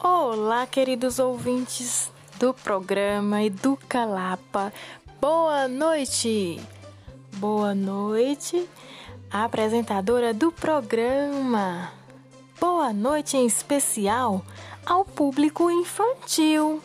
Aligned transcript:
Olá, 0.00 0.66
queridos 0.66 1.20
ouvintes 1.20 2.10
do 2.40 2.52
programa 2.52 3.40
Educa 3.44 4.04
Lapa. 4.04 4.72
Boa 5.20 5.68
noite! 5.68 6.60
Boa 7.36 7.72
noite, 7.72 8.68
apresentadora 9.30 10.34
do 10.34 10.50
programa. 10.50 11.92
Boa 12.58 12.92
noite 12.92 13.36
em 13.36 13.46
especial 13.46 14.44
ao 14.84 15.04
público 15.04 15.70
infantil. 15.70 16.82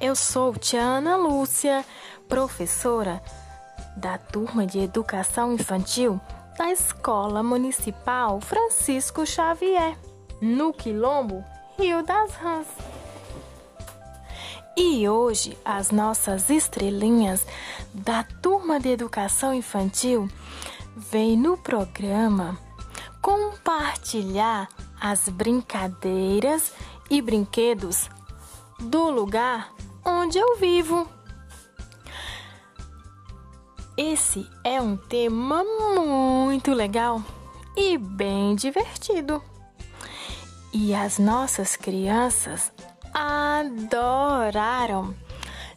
Eu 0.00 0.16
sou 0.16 0.54
Tiana 0.54 1.14
Lúcia, 1.14 1.84
professora 2.26 3.22
da 3.98 4.16
turma 4.16 4.64
de 4.64 4.78
educação 4.78 5.52
infantil 5.52 6.18
da 6.56 6.72
Escola 6.72 7.42
Municipal 7.42 8.40
Francisco 8.40 9.26
Xavier, 9.26 9.94
no 10.40 10.72
Quilombo, 10.72 11.44
Rio 11.78 12.02
das 12.02 12.32
Rãs. 12.34 12.66
E 14.76 15.08
hoje 15.08 15.58
as 15.64 15.90
nossas 15.90 16.50
estrelinhas 16.50 17.44
da 17.92 18.22
turma 18.22 18.78
de 18.78 18.88
educação 18.88 19.52
infantil 19.52 20.28
vêm 20.96 21.36
no 21.36 21.56
programa 21.56 22.58
compartilhar 23.20 24.68
as 25.00 25.28
brincadeiras 25.28 26.72
e 27.10 27.20
brinquedos 27.20 28.08
do 28.80 29.10
lugar 29.10 29.72
onde 30.04 30.38
eu 30.38 30.56
vivo. 30.56 31.08
Esse 33.96 34.48
é 34.62 34.80
um 34.80 34.96
tema 34.96 35.64
muito 35.64 36.72
legal 36.72 37.20
e 37.76 37.98
bem 37.98 38.54
divertido. 38.54 39.42
E 40.72 40.94
as 40.94 41.18
nossas 41.18 41.76
crianças 41.76 42.70
adoraram, 43.14 45.14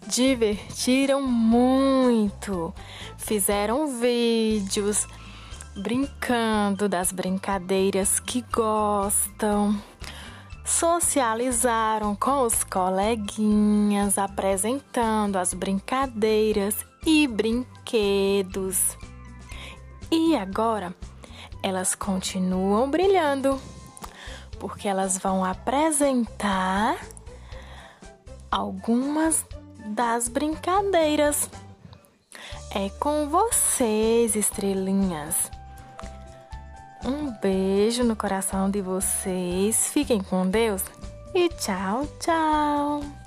divertiram 0.06 1.22
muito, 1.22 2.74
fizeram 3.18 4.00
vídeos 4.00 5.08
brincando 5.76 6.90
das 6.90 7.12
brincadeiras 7.12 8.20
que 8.20 8.44
gostam, 8.52 9.80
socializaram 10.66 12.16
com 12.16 12.46
os 12.46 12.64
coleguinhas, 12.64 14.18
apresentando 14.18 15.38
as 15.38 15.54
brincadeiras 15.54 16.76
e 17.06 17.28
brinquedos. 17.28 18.98
E 20.12 20.36
agora 20.36 20.94
elas 21.64 21.96
continuam 21.96 22.90
brilhando, 22.90 23.60
porque 24.62 24.88
elas 24.88 25.18
vão 25.18 25.44
apresentar 25.44 26.96
algumas 28.52 29.44
das 29.88 30.28
brincadeiras. 30.28 31.50
É 32.70 32.88
com 33.00 33.28
vocês, 33.28 34.36
estrelinhas. 34.36 35.50
Um 37.04 37.32
beijo 37.42 38.04
no 38.04 38.16
coração 38.16 38.70
de 38.70 38.82
vocês. 38.82 39.88
Fiquem 39.88 40.22
com 40.22 40.48
Deus 40.48 40.84
e 41.34 41.50
tchau, 41.50 42.08
tchau. 42.20 43.21